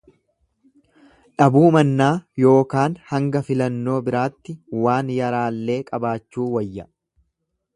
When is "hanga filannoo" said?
3.11-3.99